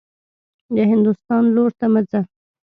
[0.75, 2.21] د هندوستان لور ته مه ځه.